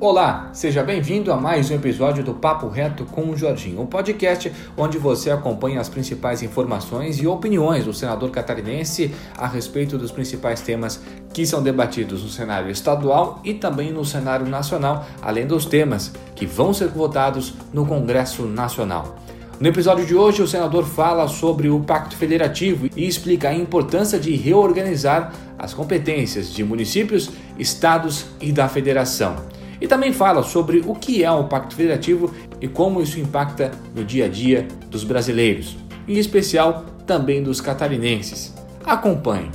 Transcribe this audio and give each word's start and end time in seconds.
Olá, 0.00 0.50
seja 0.52 0.84
bem-vindo 0.84 1.32
a 1.32 1.36
mais 1.36 1.72
um 1.72 1.74
episódio 1.74 2.22
do 2.22 2.32
Papo 2.32 2.68
Reto 2.68 3.04
com 3.04 3.30
o 3.30 3.36
Jorginho, 3.36 3.80
um 3.80 3.86
podcast 3.86 4.52
onde 4.76 4.96
você 4.96 5.28
acompanha 5.28 5.80
as 5.80 5.88
principais 5.88 6.40
informações 6.40 7.18
e 7.18 7.26
opiniões 7.26 7.84
do 7.84 7.92
senador 7.92 8.30
catarinense 8.30 9.12
a 9.36 9.48
respeito 9.48 9.98
dos 9.98 10.12
principais 10.12 10.60
temas 10.60 11.00
que 11.34 11.44
são 11.44 11.64
debatidos 11.64 12.22
no 12.22 12.28
cenário 12.28 12.70
estadual 12.70 13.40
e 13.42 13.54
também 13.54 13.90
no 13.90 14.04
cenário 14.04 14.46
nacional, 14.46 15.04
além 15.20 15.48
dos 15.48 15.66
temas 15.66 16.12
que 16.36 16.46
vão 16.46 16.72
ser 16.72 16.90
votados 16.90 17.54
no 17.72 17.84
Congresso 17.84 18.46
Nacional. 18.46 19.16
No 19.58 19.66
episódio 19.66 20.06
de 20.06 20.14
hoje, 20.14 20.40
o 20.40 20.46
senador 20.46 20.84
fala 20.84 21.26
sobre 21.26 21.68
o 21.68 21.80
Pacto 21.80 22.16
Federativo 22.16 22.88
e 22.94 23.04
explica 23.04 23.48
a 23.48 23.54
importância 23.54 24.16
de 24.16 24.36
reorganizar 24.36 25.32
as 25.58 25.74
competências 25.74 26.54
de 26.54 26.62
municípios, 26.62 27.32
estados 27.58 28.26
e 28.40 28.52
da 28.52 28.68
federação. 28.68 29.57
E 29.80 29.86
também 29.86 30.12
fala 30.12 30.42
sobre 30.42 30.82
o 30.86 30.94
que 30.94 31.22
é 31.22 31.30
o 31.30 31.44
Pacto 31.44 31.74
Federativo 31.74 32.34
e 32.60 32.66
como 32.66 33.00
isso 33.00 33.20
impacta 33.20 33.70
no 33.94 34.04
dia 34.04 34.26
a 34.26 34.28
dia 34.28 34.66
dos 34.90 35.04
brasileiros, 35.04 35.76
em 36.06 36.18
especial 36.18 36.84
também 37.06 37.42
dos 37.42 37.60
catarinenses. 37.60 38.54
Acompanhe. 38.84 39.50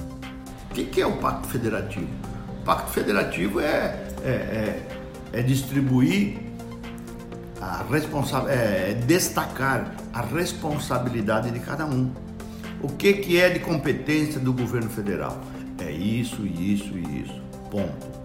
O 0.71 0.73
que 0.73 1.01
é 1.01 1.05
o 1.05 1.17
Pacto 1.17 1.47
Federativo? 1.47 2.07
O 2.61 2.65
Pacto 2.65 2.91
Federativo 2.91 3.59
é, 3.59 3.97
é, 4.23 4.29
é, 4.29 4.81
é 5.33 5.41
distribuir 5.41 6.37
a 7.61 7.85
responsa 7.89 8.39
é 8.49 8.93
destacar 9.07 9.95
a 10.13 10.21
responsabilidade 10.21 11.49
de 11.49 11.59
cada 11.59 11.85
um. 11.85 12.11
O 12.81 12.89
que, 12.89 13.13
que 13.13 13.39
é 13.39 13.49
de 13.49 13.59
competência 13.59 14.39
do 14.39 14.51
governo 14.51 14.89
federal? 14.89 15.39
É 15.79 15.89
isso, 15.89 16.45
isso 16.45 16.91
e 16.97 17.21
isso. 17.21 17.41
Ponto 17.71 18.22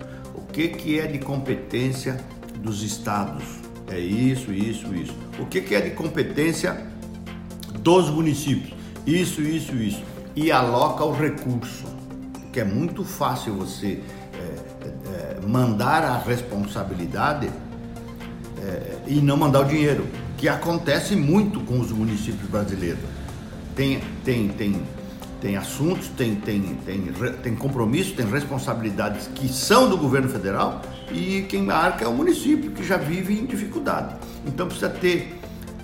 que, 0.58 0.68
que 0.70 0.98
é 0.98 1.06
de 1.06 1.18
competência 1.18 2.18
dos 2.56 2.82
estados? 2.82 3.44
É 3.86 4.00
isso, 4.00 4.52
isso, 4.52 4.92
isso. 4.92 5.14
O 5.38 5.46
que, 5.46 5.60
que 5.60 5.72
é 5.72 5.80
de 5.80 5.90
competência 5.90 6.84
dos 7.78 8.10
municípios? 8.10 8.76
Isso, 9.06 9.40
isso, 9.40 9.76
isso. 9.76 10.02
E 10.34 10.50
aloca 10.50 11.04
o 11.04 11.12
recurso, 11.12 11.84
que 12.52 12.58
é 12.58 12.64
muito 12.64 13.04
fácil 13.04 13.54
você 13.54 14.02
é, 14.34 14.86
é, 14.86 15.46
mandar 15.46 16.02
a 16.02 16.18
responsabilidade 16.18 17.48
é, 18.60 18.96
e 19.06 19.20
não 19.20 19.36
mandar 19.36 19.60
o 19.60 19.64
dinheiro, 19.64 20.08
que 20.36 20.48
acontece 20.48 21.14
muito 21.14 21.60
com 21.60 21.78
os 21.78 21.92
municípios 21.92 22.50
brasileiros. 22.50 23.04
Tem, 23.76 24.00
tem, 24.24 24.48
tem 24.48 24.82
tem 25.40 25.56
assuntos, 25.56 26.08
tem, 26.08 26.34
tem, 26.34 26.60
tem, 26.84 27.12
tem 27.42 27.54
compromissos, 27.54 28.12
tem 28.12 28.26
responsabilidades 28.26 29.28
que 29.34 29.48
são 29.48 29.88
do 29.88 29.96
governo 29.96 30.28
federal 30.28 30.82
e 31.12 31.42
quem 31.48 31.62
marca 31.62 32.04
é 32.04 32.08
o 32.08 32.12
município, 32.12 32.72
que 32.72 32.84
já 32.84 32.96
vive 32.96 33.38
em 33.38 33.46
dificuldade. 33.46 34.16
Então 34.46 34.66
precisa 34.66 34.90
ter, 34.90 35.38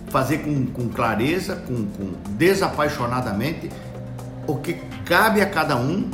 fazer 0.09 0.39
com, 0.39 0.67
com 0.67 0.89
clareza, 0.89 1.57
com, 1.57 1.87
com 1.87 2.13
desapaixonadamente 2.37 3.71
o 4.47 4.57
que 4.57 4.75
cabe 5.05 5.41
a 5.41 5.47
cada 5.47 5.77
um 5.77 6.11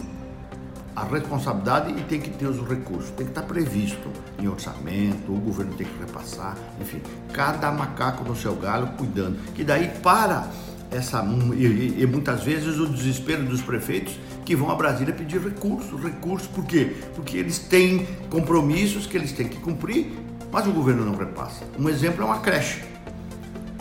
a 0.94 1.04
responsabilidade 1.04 1.92
e 1.92 2.02
tem 2.02 2.20
que 2.20 2.30
ter 2.30 2.46
os 2.46 2.68
recursos, 2.68 3.10
tem 3.10 3.24
que 3.24 3.32
estar 3.32 3.42
previsto 3.42 4.10
em 4.38 4.48
orçamento, 4.48 5.32
o 5.32 5.38
governo 5.38 5.72
tem 5.74 5.86
que 5.86 5.98
repassar, 5.98 6.56
enfim, 6.80 7.00
cada 7.32 7.70
macaco 7.70 8.22
no 8.24 8.36
seu 8.36 8.54
galho 8.54 8.88
cuidando, 8.98 9.38
que 9.54 9.64
daí 9.64 9.88
para 10.02 10.48
essa 10.90 11.24
e, 11.54 12.02
e, 12.02 12.06
muitas 12.06 12.42
vezes 12.42 12.78
o 12.78 12.86
desespero 12.86 13.44
dos 13.44 13.62
prefeitos 13.62 14.18
que 14.44 14.56
vão 14.56 14.70
a 14.70 14.74
Brasília 14.74 15.14
pedir 15.14 15.40
recursos, 15.40 16.02
recursos 16.02 16.48
por 16.48 16.64
quê? 16.64 16.96
Porque 17.14 17.36
eles 17.36 17.58
têm 17.58 18.06
compromissos 18.28 19.06
que 19.06 19.16
eles 19.16 19.32
têm 19.32 19.48
que 19.48 19.58
cumprir, 19.58 20.12
mas 20.50 20.66
o 20.66 20.72
governo 20.72 21.04
não 21.04 21.16
repassa. 21.16 21.64
Um 21.78 21.88
exemplo 21.88 22.22
é 22.22 22.24
uma 22.24 22.40
creche. 22.40 22.82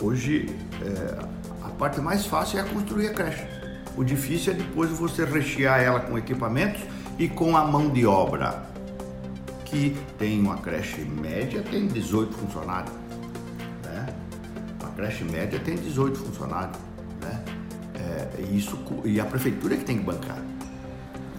Hoje 0.00 0.54
é, 0.82 1.18
a 1.64 1.68
parte 1.70 2.00
mais 2.00 2.24
fácil 2.24 2.60
é 2.60 2.62
construir 2.62 3.08
a 3.08 3.12
creche. 3.12 3.44
O 3.96 4.04
difícil 4.04 4.52
é 4.52 4.56
depois 4.56 4.90
você 4.90 5.24
rechear 5.24 5.80
ela 5.80 6.00
com 6.00 6.16
equipamentos 6.16 6.80
e 7.18 7.28
com 7.28 7.56
a 7.56 7.64
mão 7.64 7.90
de 7.90 8.06
obra. 8.06 8.70
Que 9.64 9.96
tem 10.18 10.40
uma 10.40 10.58
creche 10.58 11.00
média, 11.02 11.62
tem 11.62 11.86
18 11.86 12.36
funcionários. 12.36 12.92
Né? 13.84 14.06
Uma 14.80 14.90
creche 14.92 15.24
média 15.24 15.58
tem 15.60 15.76
18 15.76 16.18
funcionários? 16.18 16.89
É, 18.38 18.42
isso, 18.54 18.78
e 19.04 19.20
a 19.20 19.24
prefeitura 19.24 19.76
que 19.76 19.84
tem 19.84 19.98
que 19.98 20.04
bancar. 20.04 20.38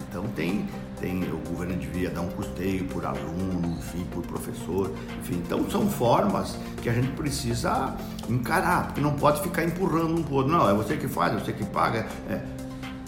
Então 0.08 0.24
tem, 0.36 0.66
tem, 1.00 1.22
o 1.24 1.38
governo 1.48 1.74
devia 1.74 2.10
dar 2.10 2.20
um 2.20 2.28
custeio 2.28 2.84
por 2.84 3.04
aluno, 3.06 3.78
enfim, 3.78 4.04
por 4.10 4.22
professor, 4.26 4.92
enfim. 5.20 5.36
Então 5.44 5.68
são 5.70 5.88
formas 5.88 6.58
que 6.82 6.88
a 6.90 6.92
gente 6.92 7.08
precisa 7.12 7.96
encarar, 8.28 8.88
porque 8.88 9.00
não 9.00 9.14
pode 9.14 9.40
ficar 9.40 9.64
empurrando 9.64 10.20
um 10.20 10.34
outro. 10.34 10.52
Não, 10.52 10.68
é 10.68 10.74
você 10.74 10.98
que 10.98 11.08
faz, 11.08 11.34
é 11.34 11.38
você 11.38 11.52
que 11.52 11.64
paga. 11.64 12.06
É, 12.28 12.40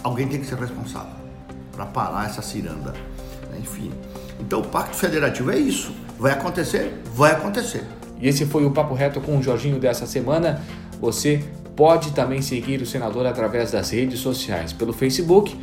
alguém 0.03 0.27
tem 0.27 0.41
que 0.41 0.47
ser 0.47 0.59
responsável 0.59 1.13
para 1.73 1.85
parar 1.85 2.27
essa 2.27 2.41
ciranda. 2.41 2.93
Né? 3.51 3.59
Enfim. 3.59 3.93
Então 4.41 4.61
o 4.61 4.67
Pacto 4.67 4.97
Federativo 4.97 5.51
é 5.51 5.59
isso. 5.59 5.95
Vai 6.19 6.33
acontecer? 6.33 7.03
Vai 7.15 7.33
acontecer. 7.33 7.85
E 8.19 8.29
esse 8.29 8.47
foi 8.47 8.65
o 8.65 8.71
Papo 8.71 8.95
Reto 8.95 9.21
com 9.21 9.37
o 9.37 9.43
Jorginho 9.43 9.79
dessa 9.79 10.07
semana. 10.07 10.63
Você 11.01 11.45
Pode 11.77 12.13
também 12.13 12.41
seguir 12.41 12.81
o 12.81 12.87
senador 12.87 13.27
através 13.27 13.73
das 13.73 13.91
redes 13.91 14.21
sociais, 14.21 14.73
pelo 14.73 14.93
Facebook, 14.93 15.57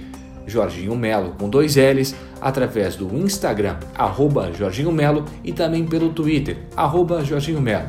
Jorginho 0.46 0.94
Melo 0.96 1.36
com 1.40 1.50
dois 1.50 1.78
L's, 1.78 2.14
através 2.42 2.96
do 2.96 3.16
Instagram, 3.16 3.78
arroba 3.96 4.52
Jorginho 4.52 4.92
Melo 4.92 5.24
e 5.44 5.54
também 5.54 5.86
pelo 5.86 6.10
Twitter, 6.10 6.58
arroba 6.76 7.24
Jorginho 7.24 7.62
Melo. 7.62 7.88